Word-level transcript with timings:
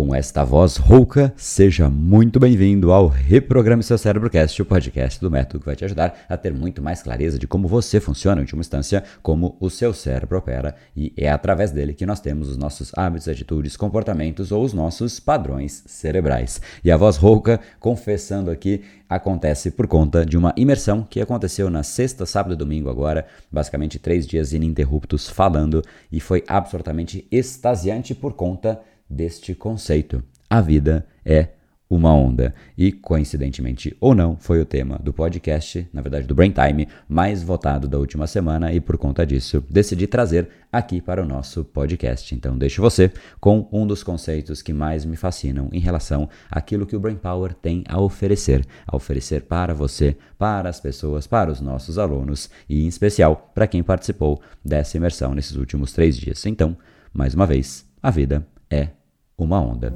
com 0.00 0.14
esta 0.14 0.42
voz 0.42 0.78
rouca, 0.78 1.30
seja 1.36 1.90
muito 1.90 2.40
bem-vindo 2.40 2.90
ao 2.90 3.06
Reprograme 3.06 3.82
Seu 3.82 3.98
Cérebrocast, 3.98 4.62
o 4.62 4.64
podcast 4.64 5.20
do 5.20 5.30
método 5.30 5.60
que 5.60 5.66
vai 5.66 5.76
te 5.76 5.84
ajudar 5.84 6.24
a 6.26 6.38
ter 6.38 6.54
muito 6.54 6.80
mais 6.80 7.02
clareza 7.02 7.38
de 7.38 7.46
como 7.46 7.68
você 7.68 8.00
funciona, 8.00 8.40
em 8.40 8.44
última 8.44 8.62
instância, 8.62 9.04
como 9.22 9.58
o 9.60 9.68
seu 9.68 9.92
cérebro 9.92 10.38
opera, 10.38 10.74
e 10.96 11.12
é 11.18 11.28
através 11.28 11.70
dele 11.70 11.92
que 11.92 12.06
nós 12.06 12.18
temos 12.18 12.48
os 12.48 12.56
nossos 12.56 12.92
hábitos, 12.96 13.28
atitudes, 13.28 13.76
comportamentos 13.76 14.50
ou 14.50 14.64
os 14.64 14.72
nossos 14.72 15.20
padrões 15.20 15.82
cerebrais. 15.84 16.62
E 16.82 16.90
a 16.90 16.96
voz 16.96 17.18
rouca, 17.18 17.60
confessando 17.78 18.50
aqui, 18.50 18.80
acontece 19.06 19.70
por 19.70 19.86
conta 19.86 20.24
de 20.24 20.38
uma 20.38 20.54
imersão 20.56 21.02
que 21.02 21.20
aconteceu 21.20 21.68
na 21.68 21.82
sexta, 21.82 22.24
sábado 22.24 22.54
e 22.54 22.56
domingo 22.56 22.88
agora, 22.88 23.26
basicamente 23.52 23.98
três 23.98 24.26
dias 24.26 24.54
ininterruptos 24.54 25.28
falando, 25.28 25.84
e 26.10 26.20
foi 26.20 26.42
absolutamente 26.48 27.28
extasiante 27.30 28.14
por 28.14 28.32
conta 28.32 28.80
deste 29.10 29.54
conceito. 29.54 30.22
A 30.48 30.60
vida 30.60 31.06
é 31.24 31.48
uma 31.90 32.14
onda. 32.14 32.54
E, 32.78 32.92
coincidentemente 32.92 33.96
ou 34.00 34.14
não, 34.14 34.36
foi 34.36 34.60
o 34.60 34.64
tema 34.64 34.96
do 35.02 35.12
podcast, 35.12 35.88
na 35.92 36.00
verdade 36.00 36.24
do 36.24 36.34
Brain 36.36 36.52
Time, 36.52 36.86
mais 37.08 37.42
votado 37.42 37.88
da 37.88 37.98
última 37.98 38.28
semana 38.28 38.72
e 38.72 38.80
por 38.80 38.96
conta 38.96 39.26
disso 39.26 39.62
decidi 39.68 40.06
trazer 40.06 40.48
aqui 40.72 41.00
para 41.00 41.20
o 41.20 41.26
nosso 41.26 41.64
podcast. 41.64 42.32
Então, 42.32 42.56
deixo 42.56 42.80
você 42.80 43.10
com 43.40 43.68
um 43.72 43.84
dos 43.84 44.04
conceitos 44.04 44.62
que 44.62 44.72
mais 44.72 45.04
me 45.04 45.16
fascinam 45.16 45.68
em 45.72 45.80
relação 45.80 46.28
àquilo 46.48 46.86
que 46.86 46.94
o 46.94 47.00
Brain 47.00 47.16
Power 47.16 47.52
tem 47.52 47.82
a 47.88 48.00
oferecer, 48.00 48.64
a 48.86 48.94
oferecer 48.94 49.42
para 49.42 49.74
você, 49.74 50.16
para 50.38 50.68
as 50.68 50.78
pessoas, 50.78 51.26
para 51.26 51.50
os 51.50 51.60
nossos 51.60 51.98
alunos 51.98 52.48
e, 52.68 52.84
em 52.84 52.86
especial, 52.86 53.50
para 53.52 53.66
quem 53.66 53.82
participou 53.82 54.40
dessa 54.64 54.96
imersão 54.96 55.34
nesses 55.34 55.56
últimos 55.56 55.92
três 55.92 56.16
dias. 56.16 56.46
Então, 56.46 56.76
mais 57.12 57.34
uma 57.34 57.46
vez, 57.46 57.84
a 58.00 58.12
vida 58.12 58.46
é 58.70 58.99
uma 59.40 59.60
onda. 59.60 59.92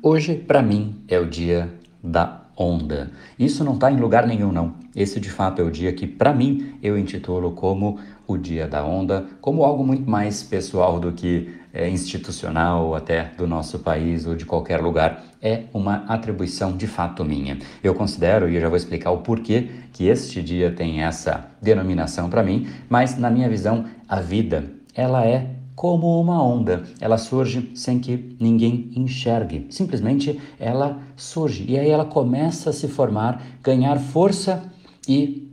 Hoje, 0.00 0.36
para 0.36 0.62
mim, 0.62 0.94
é 1.08 1.18
o 1.18 1.26
dia 1.26 1.72
da 2.02 2.42
onda. 2.56 3.10
Isso 3.38 3.64
não 3.64 3.74
está 3.74 3.90
em 3.90 3.96
lugar 3.96 4.26
nenhum, 4.26 4.52
não. 4.52 4.74
Esse, 4.94 5.20
de 5.20 5.30
fato, 5.30 5.60
é 5.60 5.64
o 5.64 5.70
dia 5.70 5.92
que, 5.92 6.06
para 6.06 6.32
mim, 6.32 6.74
eu 6.82 6.98
intitulo 6.98 7.52
como 7.52 7.98
o 8.26 8.36
dia 8.36 8.66
da 8.66 8.84
onda, 8.84 9.26
como 9.40 9.64
algo 9.64 9.84
muito 9.84 10.08
mais 10.08 10.42
pessoal 10.42 11.00
do 11.00 11.12
que 11.12 11.57
é, 11.72 11.88
institucional, 11.88 12.94
até 12.94 13.32
do 13.36 13.46
nosso 13.46 13.78
país 13.78 14.26
ou 14.26 14.34
de 14.34 14.44
qualquer 14.44 14.80
lugar, 14.80 15.24
é 15.40 15.64
uma 15.72 16.04
atribuição 16.08 16.76
de 16.76 16.86
fato 16.86 17.24
minha. 17.24 17.58
Eu 17.82 17.94
considero, 17.94 18.48
e 18.48 18.54
eu 18.54 18.60
já 18.60 18.68
vou 18.68 18.76
explicar 18.76 19.10
o 19.10 19.18
porquê 19.18 19.68
que 19.92 20.06
este 20.06 20.42
dia 20.42 20.70
tem 20.70 21.02
essa 21.02 21.50
denominação 21.60 22.28
para 22.28 22.42
mim, 22.42 22.68
mas 22.88 23.16
na 23.16 23.30
minha 23.30 23.48
visão, 23.48 23.84
a 24.08 24.20
vida, 24.20 24.64
ela 24.94 25.24
é 25.24 25.58
como 25.78 26.20
uma 26.20 26.42
onda. 26.42 26.82
Ela 27.00 27.16
surge 27.16 27.70
sem 27.74 28.00
que 28.00 28.36
ninguém 28.40 28.90
enxergue. 28.96 29.68
Simplesmente 29.70 30.40
ela 30.58 31.00
surge 31.16 31.64
e 31.68 31.78
aí 31.78 31.88
ela 31.88 32.04
começa 32.04 32.70
a 32.70 32.72
se 32.72 32.88
formar, 32.88 33.40
ganhar 33.62 33.96
força 34.00 34.64
e 35.06 35.48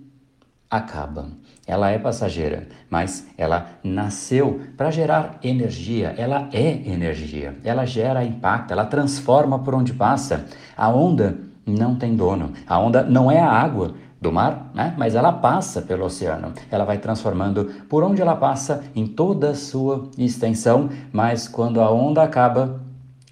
acaba. 0.67 1.29
Ela 1.67 1.89
é 1.89 1.97
passageira, 1.97 2.67
mas 2.89 3.27
ela 3.37 3.67
nasceu 3.83 4.61
para 4.77 4.91
gerar 4.91 5.39
energia. 5.43 6.13
Ela 6.17 6.47
é 6.53 6.69
energia. 6.87 7.55
Ela 7.63 7.85
gera 7.85 8.23
impacto, 8.23 8.71
ela 8.71 8.85
transforma 8.85 9.57
por 9.59 9.73
onde 9.73 9.93
passa. 9.93 10.45
A 10.77 10.89
onda 10.89 11.37
não 11.65 11.95
tem 11.95 12.15
dono. 12.15 12.53
A 12.67 12.77
onda 12.77 13.03
não 13.03 13.31
é 13.31 13.39
a 13.39 13.49
água 13.49 13.95
do 14.21 14.31
mar, 14.31 14.71
né? 14.73 14.93
mas 14.97 15.15
ela 15.15 15.31
passa 15.31 15.81
pelo 15.81 16.05
oceano. 16.05 16.53
Ela 16.71 16.85
vai 16.85 16.99
transformando 16.99 17.65
por 17.89 18.03
onde 18.03 18.21
ela 18.21 18.35
passa 18.35 18.83
em 18.95 19.07
toda 19.07 19.51
a 19.51 19.55
sua 19.55 20.09
extensão, 20.17 20.89
mas 21.11 21.47
quando 21.47 21.81
a 21.81 21.91
onda 21.91 22.23
acaba, 22.23 22.81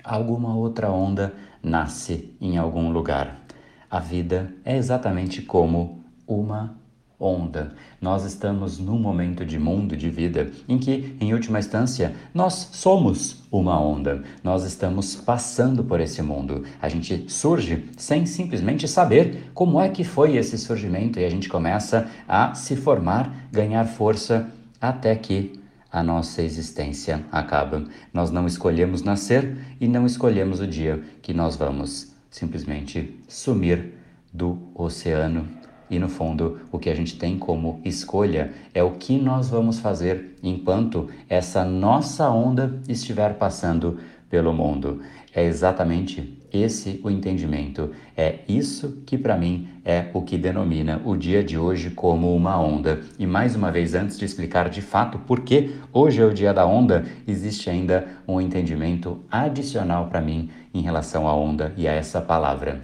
alguma 0.04 0.56
outra 0.56 0.90
onda 0.90 1.34
nasce 1.62 2.36
em 2.42 2.58
algum 2.58 2.92
lugar. 2.92 3.38
A 3.90 4.00
vida 4.00 4.54
é 4.66 4.76
exatamente 4.76 5.42
como 5.42 6.04
uma 6.28 6.76
onda. 7.20 7.74
Nós 8.02 8.26
estamos 8.26 8.80
num 8.80 9.00
momento 9.00 9.46
de 9.46 9.58
mundo, 9.58 9.96
de 9.96 10.10
vida, 10.10 10.52
em 10.68 10.78
que, 10.78 11.16
em 11.20 11.34
última 11.34 11.60
instância, 11.60 12.14
nós 12.34 12.70
somos 12.74 13.44
uma 13.52 13.80
onda. 13.80 14.24
Nós 14.44 14.64
estamos 14.64 15.16
passando 15.16 15.84
por 15.84 16.00
esse 16.00 16.22
mundo. 16.22 16.64
A 16.82 16.90
gente 16.90 17.26
surge 17.32 17.90
sem 17.98 18.26
simplesmente 18.26 18.88
saber 18.88 19.52
como 19.54 19.80
é 19.80 19.90
que 19.90 20.04
foi 20.04 20.36
esse 20.36 20.58
surgimento 20.58 21.20
e 21.20 21.26
a 21.26 21.30
gente 21.30 21.48
começa 21.48 22.10
a 22.28 22.54
se 22.56 22.76
formar, 22.76 23.48
ganhar 23.52 23.86
força 23.86 24.50
até 24.82 25.16
que 25.16 25.60
a 25.92 26.02
nossa 26.02 26.42
existência 26.42 27.24
acaba. 27.32 27.86
Nós 28.12 28.32
não 28.32 28.48
escolhemos 28.48 29.04
nascer 29.04 29.56
e 29.80 29.88
não 29.88 30.08
escolhemos 30.08 30.60
o 30.60 30.68
dia 30.68 31.04
que 31.22 31.34
nós 31.34 31.56
vamos 31.56 32.12
simplesmente 32.32 33.20
sumir 33.28 33.94
do 34.34 34.58
oceano 34.74 35.48
e 35.94 36.00
no 36.00 36.10
fundo, 36.10 36.62
o 36.72 36.80
que 36.80 36.90
a 36.90 36.96
gente 36.96 37.20
tem 37.20 37.38
como 37.38 37.80
escolha 37.86 38.52
é 38.74 38.82
o 38.82 38.92
que 38.92 39.16
nós 39.16 39.48
vamos 39.48 39.78
fazer 39.78 40.36
enquanto 40.42 41.08
essa 41.30 41.64
nossa 41.64 42.32
onda 42.32 42.82
estiver 42.90 43.36
passando 43.36 44.00
pelo 44.28 44.52
mundo. 44.52 45.02
É 45.36 45.44
exatamente 45.44 46.42
esse 46.52 47.00
o 47.04 47.12
entendimento. 47.12 47.92
É 48.18 48.40
isso 48.48 49.04
que 49.06 49.20
para 49.20 49.38
mim 49.38 49.68
é 49.86 50.08
o 50.16 50.24
que 50.24 50.36
denomina 50.36 51.00
o 51.06 51.16
dia 51.16 51.44
de 51.44 51.60
hoje 51.60 51.92
como 51.92 52.36
uma 52.36 52.60
onda. 52.60 53.02
E 53.20 53.28
mais 53.28 53.56
uma 53.56 53.72
vez, 53.72 53.94
antes 53.94 54.18
de 54.18 54.26
explicar 54.26 54.70
de 54.70 54.82
fato 54.82 55.20
por 55.20 55.42
que 55.42 55.76
hoje 55.92 56.20
é 56.20 56.26
o 56.26 56.34
dia 56.34 56.56
da 56.56 56.66
onda, 56.66 57.06
existe 57.28 57.70
ainda 57.70 58.08
um 58.28 58.42
entendimento 58.42 59.20
adicional 59.30 60.08
para 60.08 60.22
mim 60.22 60.50
em 60.74 60.82
relação 60.82 61.28
à 61.28 61.36
onda 61.36 61.72
e 61.78 61.88
a 61.88 61.92
essa 61.92 62.20
palavra. 62.20 62.82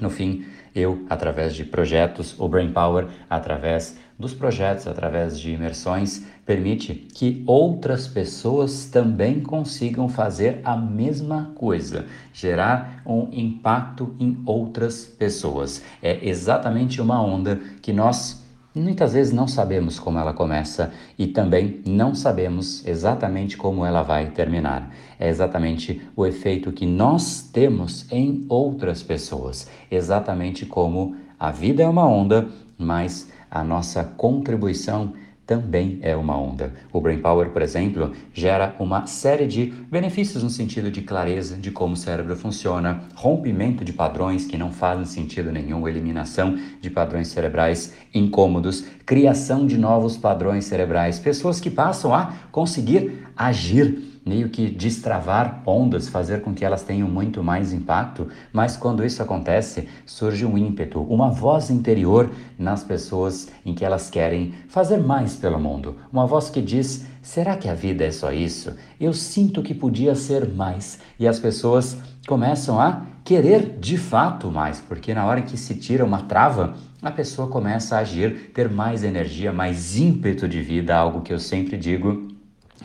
No 0.00 0.10
fim, 0.10 0.44
eu, 0.74 1.04
através 1.08 1.54
de 1.54 1.64
projetos, 1.64 2.38
o 2.38 2.48
Brain 2.48 2.72
Power, 2.72 3.06
através 3.28 3.96
dos 4.18 4.34
projetos, 4.34 4.86
através 4.86 5.38
de 5.38 5.52
imersões, 5.52 6.24
permite 6.46 6.94
que 6.94 7.42
outras 7.46 8.06
pessoas 8.06 8.86
também 8.86 9.40
consigam 9.40 10.08
fazer 10.08 10.60
a 10.64 10.76
mesma 10.76 11.52
coisa, 11.54 12.06
gerar 12.32 13.02
um 13.04 13.28
impacto 13.32 14.14
em 14.18 14.40
outras 14.46 15.04
pessoas. 15.04 15.82
É 16.02 16.26
exatamente 16.28 17.00
uma 17.00 17.22
onda 17.22 17.60
que 17.80 17.92
nós 17.92 18.41
Muitas 18.74 19.12
vezes 19.12 19.34
não 19.34 19.46
sabemos 19.46 19.98
como 19.98 20.18
ela 20.18 20.32
começa 20.32 20.92
e 21.18 21.26
também 21.26 21.82
não 21.86 22.14
sabemos 22.14 22.82
exatamente 22.86 23.54
como 23.54 23.84
ela 23.84 24.02
vai 24.02 24.30
terminar. 24.30 24.90
É 25.20 25.28
exatamente 25.28 26.00
o 26.16 26.24
efeito 26.24 26.72
que 26.72 26.86
nós 26.86 27.42
temos 27.52 28.10
em 28.10 28.46
outras 28.48 29.02
pessoas. 29.02 29.68
Exatamente 29.90 30.64
como 30.64 31.14
a 31.38 31.50
vida 31.50 31.82
é 31.82 31.86
uma 31.86 32.08
onda, 32.08 32.48
mas 32.78 33.30
a 33.50 33.62
nossa 33.62 34.04
contribuição 34.04 35.12
também 35.52 35.98
é 36.00 36.16
uma 36.16 36.34
onda. 36.34 36.72
O 36.90 36.98
Brain 36.98 37.18
Power, 37.18 37.50
por 37.50 37.60
exemplo, 37.60 38.12
gera 38.32 38.74
uma 38.78 39.06
série 39.06 39.46
de 39.46 39.66
benefícios 39.66 40.42
no 40.42 40.48
sentido 40.48 40.90
de 40.90 41.02
clareza 41.02 41.58
de 41.58 41.70
como 41.70 41.92
o 41.92 41.96
cérebro 41.96 42.34
funciona, 42.34 43.02
rompimento 43.14 43.84
de 43.84 43.92
padrões 43.92 44.46
que 44.46 44.56
não 44.56 44.72
fazem 44.72 45.04
sentido 45.04 45.52
nenhum, 45.52 45.86
eliminação 45.86 46.58
de 46.80 46.88
padrões 46.88 47.28
cerebrais 47.28 47.92
incômodos, 48.14 48.86
criação 49.04 49.66
de 49.66 49.76
novos 49.76 50.16
padrões 50.16 50.64
cerebrais, 50.64 51.18
pessoas 51.18 51.60
que 51.60 51.70
passam 51.70 52.14
a 52.14 52.32
conseguir 52.50 53.26
agir 53.36 54.11
meio 54.24 54.48
que 54.48 54.70
destravar 54.70 55.62
ondas, 55.66 56.08
fazer 56.08 56.42
com 56.42 56.54
que 56.54 56.64
elas 56.64 56.82
tenham 56.82 57.08
muito 57.08 57.42
mais 57.42 57.72
impacto, 57.72 58.28
mas 58.52 58.76
quando 58.76 59.04
isso 59.04 59.22
acontece, 59.22 59.88
surge 60.06 60.46
um 60.46 60.56
ímpeto, 60.56 61.00
uma 61.02 61.30
voz 61.30 61.70
interior 61.70 62.30
nas 62.58 62.84
pessoas 62.84 63.48
em 63.64 63.74
que 63.74 63.84
elas 63.84 64.08
querem 64.08 64.54
fazer 64.68 64.98
mais 64.98 65.34
pelo 65.34 65.58
mundo. 65.58 65.96
Uma 66.12 66.26
voz 66.26 66.50
que 66.50 66.62
diz: 66.62 67.06
será 67.20 67.56
que 67.56 67.68
a 67.68 67.74
vida 67.74 68.04
é 68.04 68.10
só 68.10 68.32
isso? 68.32 68.74
Eu 69.00 69.12
sinto 69.12 69.62
que 69.62 69.74
podia 69.74 70.14
ser 70.14 70.48
mais. 70.48 71.00
E 71.18 71.26
as 71.26 71.38
pessoas 71.38 71.96
começam 72.26 72.80
a 72.80 73.02
querer 73.24 73.78
de 73.78 73.96
fato 73.96 74.50
mais, 74.50 74.80
porque 74.80 75.14
na 75.14 75.24
hora 75.26 75.42
que 75.42 75.56
se 75.56 75.74
tira 75.74 76.04
uma 76.04 76.22
trava, 76.22 76.74
a 77.00 77.10
pessoa 77.10 77.48
começa 77.48 77.96
a 77.96 78.00
agir, 78.00 78.52
ter 78.54 78.68
mais 78.68 79.02
energia, 79.02 79.52
mais 79.52 79.96
ímpeto 79.96 80.48
de 80.48 80.62
vida, 80.62 80.94
algo 80.94 81.20
que 81.22 81.32
eu 81.32 81.38
sempre 81.38 81.76
digo. 81.76 82.28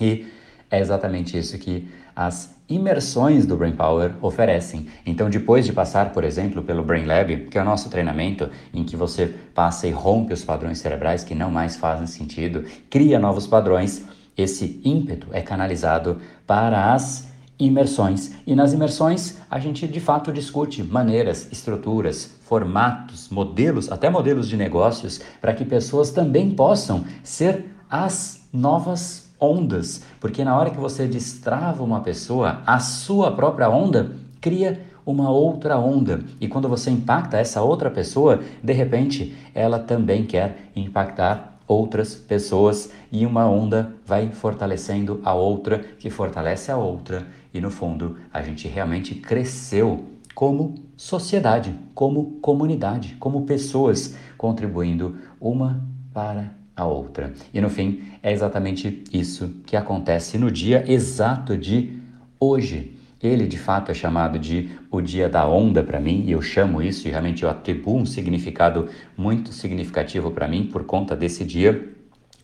E 0.01 0.25
é 0.69 0.79
exatamente 0.79 1.37
isso 1.37 1.57
que 1.57 1.87
as 2.15 2.55
imersões 2.67 3.45
do 3.45 3.55
Brain 3.55 3.73
Power 3.73 4.13
oferecem. 4.21 4.87
Então, 5.05 5.29
depois 5.29 5.65
de 5.65 5.71
passar, 5.71 6.11
por 6.11 6.23
exemplo, 6.23 6.63
pelo 6.63 6.83
Brain 6.83 7.05
Lab, 7.05 7.45
que 7.45 7.57
é 7.57 7.61
o 7.61 7.65
nosso 7.65 7.89
treinamento 7.89 8.49
em 8.73 8.83
que 8.83 8.95
você 8.95 9.27
passa 9.53 9.87
e 9.87 9.91
rompe 9.91 10.33
os 10.33 10.43
padrões 10.43 10.79
cerebrais 10.79 11.23
que 11.23 11.35
não 11.35 11.51
mais 11.51 11.77
fazem 11.77 12.07
sentido, 12.07 12.65
cria 12.89 13.19
novos 13.19 13.47
padrões, 13.47 14.03
esse 14.35 14.81
ímpeto 14.83 15.27
é 15.31 15.41
canalizado 15.41 16.19
para 16.45 16.93
as 16.93 17.27
imersões. 17.59 18.33
E 18.45 18.55
nas 18.55 18.73
imersões 18.73 19.37
a 19.49 19.59
gente 19.59 19.87
de 19.87 19.99
fato 19.99 20.31
discute 20.31 20.83
maneiras, 20.83 21.47
estruturas, 21.51 22.35
formatos, 22.41 23.29
modelos, 23.29 23.91
até 23.91 24.09
modelos 24.09 24.47
de 24.47 24.57
negócios, 24.57 25.21
para 25.41 25.53
que 25.53 25.65
pessoas 25.65 26.11
também 26.11 26.51
possam 26.51 27.05
ser 27.23 27.65
as 27.89 28.47
novas 28.51 29.26
ondas. 29.39 30.01
Porque 30.19 30.43
na 30.43 30.57
hora 30.57 30.69
que 30.69 30.79
você 30.79 31.07
destrava 31.07 31.83
uma 31.83 32.01
pessoa, 32.01 32.61
a 32.65 32.79
sua 32.79 33.31
própria 33.31 33.69
onda 33.69 34.11
cria 34.41 34.85
uma 35.05 35.29
outra 35.29 35.77
onda. 35.77 36.21
E 36.39 36.47
quando 36.47 36.67
você 36.67 36.91
impacta 36.91 37.37
essa 37.37 37.61
outra 37.61 37.89
pessoa, 37.89 38.41
de 38.61 38.73
repente 38.73 39.35
ela 39.53 39.79
também 39.79 40.25
quer 40.25 40.69
impactar 40.75 41.57
outras 41.67 42.15
pessoas 42.15 42.91
e 43.11 43.25
uma 43.25 43.45
onda 43.45 43.93
vai 44.05 44.29
fortalecendo 44.29 45.21
a 45.23 45.33
outra, 45.33 45.79
que 45.79 46.09
fortalece 46.09 46.71
a 46.71 46.77
outra, 46.77 47.27
e 47.53 47.59
no 47.59 47.69
fundo 47.69 48.17
a 48.33 48.41
gente 48.41 48.67
realmente 48.67 49.15
cresceu 49.15 50.05
como 50.33 50.75
sociedade, 50.95 51.73
como 51.93 52.37
comunidade, 52.41 53.15
como 53.19 53.45
pessoas, 53.45 54.15
contribuindo 54.37 55.17
uma 55.41 55.81
para 56.13 56.51
a 56.77 56.85
outra. 56.85 57.33
E 57.51 57.59
no 57.59 57.69
fim, 57.69 58.03
é 58.21 58.31
exatamente 58.31 59.03
isso 59.11 59.49
que 59.65 59.75
acontece 59.75 60.37
no 60.37 60.51
dia 60.51 60.85
exato 60.87 61.57
de 61.57 61.99
hoje. 62.39 62.95
Ele 63.21 63.47
de 63.47 63.57
fato 63.57 63.89
é 63.89 63.95
chamado 63.95 64.37
de 64.37 64.69
o 64.91 65.01
dia 65.01 65.27
da 65.27 65.47
onda 65.47 65.81
para 65.83 65.99
mim, 65.99 66.23
e 66.27 66.31
eu 66.31 66.41
chamo 66.41 66.83
isso 66.83 67.07
e 67.07 67.11
realmente 67.11 67.41
eu 67.41 67.49
atribuo 67.49 67.97
um 67.97 68.05
significado 68.05 68.87
muito 69.17 69.51
significativo 69.51 70.29
para 70.29 70.47
mim 70.47 70.69
por 70.71 70.83
conta 70.83 71.15
desse 71.15 71.43
dia, 71.43 71.89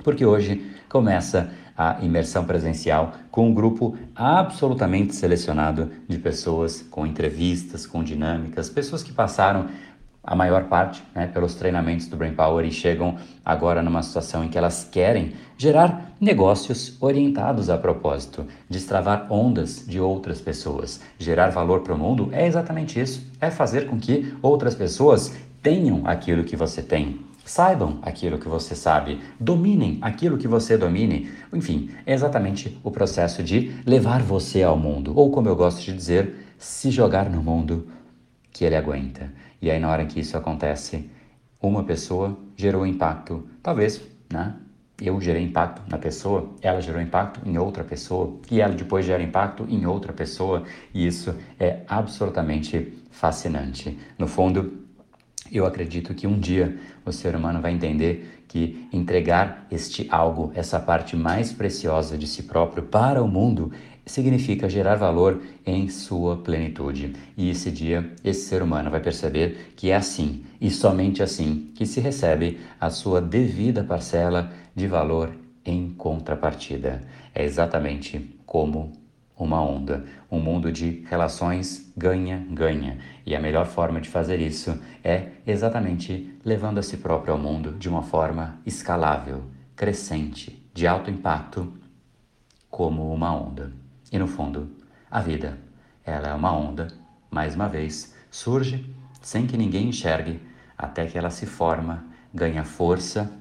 porque 0.04 0.26
hoje 0.26 0.66
começa 0.90 1.52
a 1.78 2.00
imersão 2.02 2.44
presencial 2.46 3.14
com 3.32 3.50
um 3.50 3.54
grupo 3.54 3.96
absolutamente 4.16 5.16
selecionado 5.16 5.92
de 6.08 6.18
pessoas 6.18 6.82
com 6.82 7.06
entrevistas, 7.06 7.86
com 7.86 8.04
dinâmicas, 8.04 8.70
pessoas 8.70 9.04
que 9.04 9.12
passaram 9.12 9.68
a 10.24 10.36
maior 10.36 10.66
parte 10.66 11.04
né, 11.14 11.28
pelos 11.28 11.56
treinamentos 11.56 12.08
do 12.08 12.16
Brain 12.16 12.34
Power 12.34 12.66
e 12.66 12.72
chegam 12.72 13.18
agora 13.44 13.82
numa 13.82 14.02
situação 14.02 14.44
em 14.44 14.48
que 14.48 14.58
elas 14.58 14.88
querem 14.90 15.34
gerar 15.58 16.14
negócios 16.20 16.98
orientados 17.02 17.70
a 17.70 17.78
propósito, 17.78 18.48
destravar 18.70 19.28
ondas 19.30 19.86
de 19.86 20.00
outras 20.00 20.40
pessoas. 20.40 21.02
Gerar 21.20 21.50
valor 21.50 21.82
para 21.82 21.94
o 21.94 21.98
mundo 21.98 22.30
é 22.32 22.48
exatamente 22.48 23.00
isso: 23.00 23.30
é 23.42 23.52
fazer 23.52 23.88
com 23.88 24.00
que 24.00 24.34
outras 24.42 24.74
pessoas 24.74 25.36
tenham 25.62 26.08
aquilo 26.08 26.44
que 26.46 26.56
você 26.56 26.82
tem. 26.82 27.20
Saibam 27.46 28.00
aquilo 28.02 28.40
que 28.40 28.48
você 28.48 28.74
sabe, 28.74 29.20
dominem 29.38 29.98
aquilo 30.02 30.38
que 30.38 30.48
você 30.48 30.78
domine. 30.78 31.30
Enfim, 31.52 31.90
é 32.06 32.14
exatamente 32.14 32.80
o 32.82 32.90
processo 32.90 33.44
de 33.44 33.76
levar 33.86 34.22
você 34.22 34.64
ao 34.64 34.78
mundo, 34.78 35.12
ou 35.14 35.30
como 35.30 35.50
eu 35.50 35.56
gosto 35.56 35.82
de 35.82 35.92
dizer, 35.92 36.46
se 36.58 36.90
jogar 36.90 37.30
no 37.30 37.44
mundo 37.44 37.90
que 38.54 38.64
ele 38.64 38.78
aguenta. 38.78 39.30
E 39.64 39.72
aí, 39.72 39.80
na 39.80 39.90
hora 39.90 40.06
que 40.06 40.20
isso 40.20 40.36
acontece, 40.36 41.10
uma 41.62 41.86
pessoa 41.86 42.38
gerou 42.54 42.86
impacto, 42.86 43.48
talvez, 43.62 44.02
né? 44.30 44.56
Eu 45.02 45.22
gerei 45.22 45.42
impacto 45.42 45.82
na 45.90 45.98
pessoa, 45.98 46.50
ela 46.62 46.82
gerou 46.82 47.02
impacto 47.02 47.40
em 47.48 47.58
outra 47.58 47.82
pessoa, 47.82 48.42
e 48.52 48.60
ela 48.60 48.74
depois 48.74 49.06
gera 49.06 49.24
impacto 49.24 49.66
em 49.70 49.86
outra 49.86 50.12
pessoa, 50.12 50.64
e 50.94 51.08
isso 51.08 51.34
é 51.58 51.80
absolutamente 51.88 52.94
fascinante. 53.10 53.98
No 54.20 54.28
fundo, 54.28 54.84
eu 55.50 55.66
acredito 55.66 56.14
que 56.14 56.28
um 56.28 56.38
dia 56.38 56.78
o 57.06 57.14
ser 57.14 57.34
humano 57.34 57.62
vai 57.62 57.72
entender 57.72 58.44
que 58.50 58.90
entregar 58.92 59.66
este 59.72 60.10
algo, 60.12 60.52
essa 60.56 60.78
parte 60.78 61.16
mais 61.16 61.54
preciosa 61.54 62.18
de 62.18 62.28
si 62.28 62.44
próprio 62.44 62.84
para 62.84 63.24
o 63.24 63.30
mundo, 63.30 63.72
significa 64.06 64.70
gerar 64.70 64.96
valor 64.96 65.42
em 65.66 65.88
sua 65.90 66.38
plenitude. 66.38 67.14
E 67.38 67.50
esse 67.50 67.72
dia, 67.72 68.12
esse 68.24 68.48
ser 68.48 68.62
humano 68.62 68.92
vai 68.92 69.00
perceber 69.00 69.74
que 69.76 69.92
é 69.92 69.96
assim 69.96 70.44
e 70.60 70.70
somente 70.70 71.24
assim 71.24 71.72
que 71.76 71.86
se 71.86 72.00
recebe 72.00 72.60
a 72.80 72.90
sua 72.90 73.22
devida 73.22 73.84
parcela 73.84 74.52
de 74.76 74.88
valor 74.88 75.34
em 75.66 75.90
contrapartida. 75.92 77.04
É 77.34 77.44
exatamente 77.44 78.38
como 78.46 78.92
uma 79.38 79.62
onda, 79.62 80.06
um 80.32 80.40
mundo 80.40 80.72
de 80.72 81.04
relações 81.10 81.92
ganha-ganha. 81.98 83.00
E 83.26 83.36
a 83.36 83.40
melhor 83.40 83.66
forma 83.66 84.00
de 84.00 84.10
fazer 84.10 84.40
isso 84.40 84.78
é 85.04 85.28
exatamente 85.46 86.38
levando 86.46 86.78
a 86.78 86.84
si 86.84 86.98
próprio 86.98 87.34
ao 87.34 87.40
mundo 87.40 87.72
de 87.72 87.90
uma 87.90 88.04
forma 88.04 88.60
escalável, 88.66 89.44
crescente, 89.76 90.64
de 90.74 90.86
alto 90.86 91.10
impacto, 91.10 91.74
como 92.70 93.12
uma 93.14 93.36
onda. 93.36 93.83
E 94.14 94.20
no 94.20 94.28
fundo, 94.28 94.70
a 95.10 95.20
vida, 95.22 95.58
ela 96.06 96.28
é 96.28 96.34
uma 96.36 96.56
onda, 96.56 96.88
mais 97.32 97.56
uma 97.56 97.68
vez, 97.68 98.14
surge 98.30 98.96
sem 99.24 99.48
que 99.48 99.58
ninguém 99.58 99.90
enxergue, 99.90 100.40
até 100.78 101.08
que 101.08 101.18
ela 101.18 101.32
se 101.32 101.48
forma, 101.48 102.06
ganha 102.32 102.64
força 102.64 103.32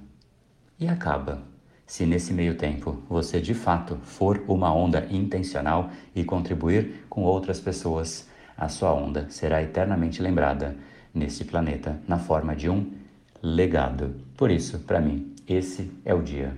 e 0.81 0.89
acaba. 0.89 1.43
Se 1.87 2.07
nesse 2.07 2.33
meio 2.33 2.57
tempo 2.57 3.03
você 3.07 3.39
de 3.39 3.53
fato 3.53 3.99
for 4.03 4.43
uma 4.49 4.73
onda 4.73 5.07
intencional 5.11 5.91
e 6.15 6.25
contribuir 6.25 7.05
com 7.07 7.23
outras 7.23 7.61
pessoas, 7.61 8.27
a 8.57 8.67
sua 8.71 8.95
onda 8.95 9.27
será 9.29 9.63
eternamente 9.63 10.23
lembrada 10.23 10.75
nesse 11.13 11.45
planeta 11.45 12.01
na 12.09 12.19
forma 12.19 12.57
de 12.57 12.71
um 12.71 12.91
legado. 13.43 14.17
Por 14.39 14.51
isso, 14.51 14.79
para 14.79 15.03
mim, 15.03 15.35
esse 15.47 15.93
é 16.03 16.15
o 16.15 16.23
dia 16.23 16.57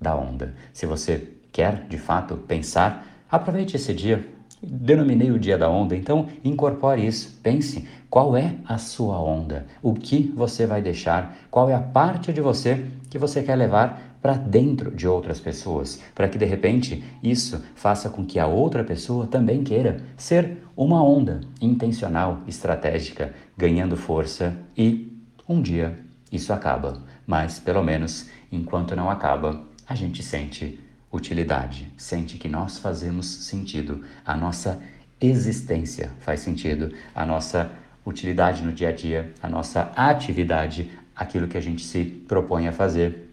da 0.00 0.16
onda. 0.16 0.52
Se 0.72 0.84
você 0.84 1.28
quer 1.52 1.86
de 1.86 1.98
fato 1.98 2.36
pensar 2.36 3.11
Aproveite 3.32 3.76
esse 3.76 3.94
dia. 3.94 4.28
Denominei 4.62 5.30
o 5.30 5.38
dia 5.38 5.56
da 5.56 5.70
onda, 5.70 5.96
então 5.96 6.28
incorpore 6.44 7.06
isso. 7.06 7.40
Pense 7.42 7.88
qual 8.10 8.36
é 8.36 8.56
a 8.66 8.76
sua 8.76 9.18
onda, 9.18 9.64
o 9.82 9.94
que 9.94 10.30
você 10.36 10.66
vai 10.66 10.82
deixar, 10.82 11.34
qual 11.50 11.70
é 11.70 11.74
a 11.74 11.80
parte 11.80 12.30
de 12.30 12.42
você 12.42 12.84
que 13.08 13.18
você 13.18 13.42
quer 13.42 13.56
levar 13.56 14.18
para 14.20 14.34
dentro 14.34 14.94
de 14.94 15.08
outras 15.08 15.40
pessoas, 15.40 16.00
para 16.14 16.28
que 16.28 16.36
de 16.36 16.44
repente 16.44 17.02
isso 17.22 17.64
faça 17.74 18.10
com 18.10 18.22
que 18.24 18.38
a 18.38 18.46
outra 18.46 18.84
pessoa 18.84 19.26
também 19.26 19.64
queira 19.64 20.02
ser 20.14 20.58
uma 20.76 21.02
onda 21.02 21.40
intencional, 21.58 22.42
estratégica, 22.46 23.34
ganhando 23.56 23.96
força 23.96 24.54
e 24.76 25.10
um 25.48 25.62
dia 25.62 25.98
isso 26.30 26.52
acaba, 26.52 27.02
mas 27.26 27.58
pelo 27.58 27.82
menos 27.82 28.28
enquanto 28.52 28.94
não 28.94 29.10
acaba, 29.10 29.62
a 29.88 29.94
gente 29.94 30.22
sente 30.22 30.78
utilidade, 31.12 31.92
sente 31.96 32.38
que 32.38 32.48
nós 32.48 32.78
fazemos 32.78 33.26
sentido, 33.26 34.04
a 34.24 34.34
nossa 34.36 34.80
existência 35.20 36.10
faz 36.20 36.40
sentido, 36.40 36.92
a 37.14 37.26
nossa 37.26 37.70
utilidade 38.04 38.62
no 38.62 38.72
dia 38.72 38.88
a 38.88 38.92
dia, 38.92 39.32
a 39.42 39.48
nossa 39.48 39.92
atividade, 39.94 40.90
aquilo 41.14 41.46
que 41.46 41.58
a 41.58 41.60
gente 41.60 41.84
se 41.84 42.04
propõe 42.04 42.66
a 42.66 42.72
fazer. 42.72 43.30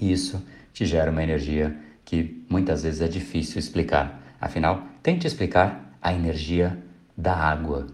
Isso 0.00 0.42
te 0.72 0.86
gera 0.86 1.10
uma 1.10 1.22
energia 1.22 1.76
que 2.04 2.44
muitas 2.48 2.84
vezes 2.84 3.00
é 3.00 3.08
difícil 3.08 3.58
explicar. 3.58 4.22
Afinal, 4.40 4.84
tente 5.02 5.26
explicar 5.26 5.98
a 6.00 6.14
energia 6.14 6.78
da 7.16 7.34
água. 7.34 7.88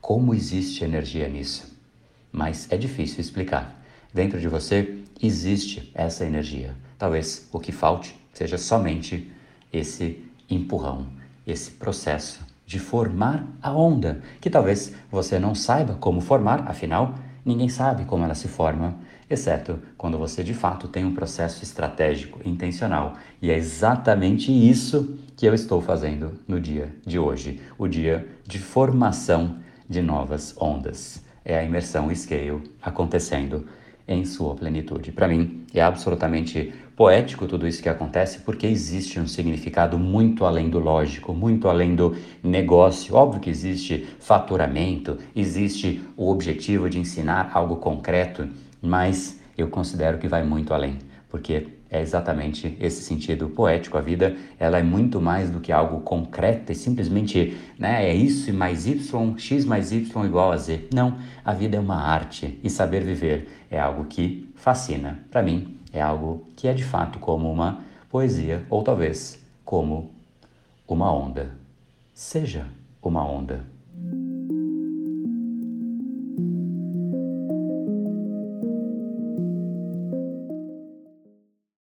Como 0.00 0.32
existe 0.32 0.84
energia 0.84 1.28
nisso? 1.28 1.76
Mas 2.30 2.70
é 2.70 2.76
difícil 2.76 3.20
explicar. 3.20 3.81
Dentro 4.12 4.38
de 4.38 4.48
você 4.48 4.98
existe 5.22 5.90
essa 5.94 6.24
energia. 6.24 6.74
Talvez 6.98 7.48
o 7.52 7.58
que 7.58 7.72
falte 7.72 8.14
seja 8.32 8.58
somente 8.58 9.30
esse 9.72 10.22
empurrão, 10.50 11.06
esse 11.46 11.70
processo 11.72 12.44
de 12.66 12.78
formar 12.78 13.46
a 13.60 13.72
onda, 13.72 14.22
que 14.40 14.50
talvez 14.50 14.94
você 15.10 15.38
não 15.38 15.54
saiba 15.54 15.94
como 15.94 16.20
formar, 16.20 16.68
afinal, 16.68 17.14
ninguém 17.44 17.68
sabe 17.68 18.04
como 18.04 18.24
ela 18.24 18.34
se 18.34 18.48
forma, 18.48 18.96
exceto 19.28 19.78
quando 19.96 20.18
você 20.18 20.44
de 20.44 20.54
fato 20.54 20.88
tem 20.88 21.04
um 21.04 21.14
processo 21.14 21.62
estratégico, 21.62 22.40
intencional. 22.46 23.14
E 23.40 23.50
é 23.50 23.56
exatamente 23.56 24.52
isso 24.52 25.18
que 25.36 25.46
eu 25.46 25.54
estou 25.54 25.80
fazendo 25.80 26.38
no 26.46 26.60
dia 26.60 26.94
de 27.04 27.18
hoje, 27.18 27.60
o 27.78 27.88
dia 27.88 28.26
de 28.46 28.58
formação 28.58 29.58
de 29.88 30.00
novas 30.00 30.54
ondas. 30.60 31.22
É 31.44 31.58
a 31.58 31.64
imersão 31.64 32.14
scale 32.14 32.62
acontecendo 32.80 33.66
em 34.06 34.24
sua 34.24 34.54
plenitude. 34.54 35.12
Para 35.12 35.28
mim, 35.28 35.64
é 35.72 35.80
absolutamente 35.80 36.72
poético 36.96 37.46
tudo 37.46 37.66
isso 37.66 37.82
que 37.82 37.88
acontece 37.88 38.40
porque 38.40 38.66
existe 38.66 39.18
um 39.18 39.26
significado 39.26 39.98
muito 39.98 40.44
além 40.44 40.68
do 40.68 40.78
lógico, 40.78 41.34
muito 41.34 41.68
além 41.68 41.94
do 41.94 42.16
negócio. 42.42 43.14
Óbvio 43.14 43.40
que 43.40 43.50
existe 43.50 44.06
faturamento, 44.20 45.18
existe 45.34 46.02
o 46.16 46.30
objetivo 46.30 46.88
de 46.88 46.98
ensinar 46.98 47.50
algo 47.54 47.76
concreto, 47.76 48.48
mas 48.80 49.40
eu 49.56 49.68
considero 49.68 50.18
que 50.18 50.28
vai 50.28 50.44
muito 50.44 50.74
além, 50.74 50.98
porque 51.28 51.68
é 51.92 52.00
exatamente 52.00 52.74
esse 52.80 53.02
sentido 53.02 53.50
poético. 53.50 53.98
A 53.98 54.00
vida 54.00 54.34
ela 54.58 54.78
é 54.78 54.82
muito 54.82 55.20
mais 55.20 55.50
do 55.50 55.60
que 55.60 55.70
algo 55.70 56.00
concreto 56.00 56.72
e 56.72 56.74
simplesmente 56.74 57.58
né, 57.78 58.08
é 58.08 58.14
isso 58.14 58.48
e 58.48 58.52
mais 58.52 58.86
y, 58.86 59.38
x 59.38 59.66
mais 59.66 59.92
y 59.92 60.24
igual 60.24 60.50
a 60.50 60.56
z. 60.56 60.88
Não, 60.92 61.18
a 61.44 61.52
vida 61.52 61.76
é 61.76 61.80
uma 61.80 62.02
arte 62.02 62.58
e 62.64 62.70
saber 62.70 63.04
viver 63.04 63.46
é 63.70 63.78
algo 63.78 64.06
que 64.06 64.50
fascina. 64.56 65.20
Para 65.30 65.42
mim, 65.42 65.76
é 65.92 66.00
algo 66.00 66.46
que 66.56 66.66
é 66.66 66.72
de 66.72 66.82
fato 66.82 67.18
como 67.18 67.52
uma 67.52 67.84
poesia 68.08 68.64
ou 68.70 68.82
talvez 68.82 69.38
como 69.62 70.10
uma 70.88 71.12
onda. 71.12 71.54
Seja 72.14 72.66
uma 73.02 73.22
onda. 73.22 73.71